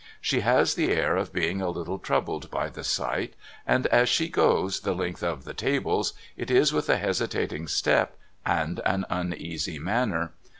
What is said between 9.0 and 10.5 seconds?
uneasy manner.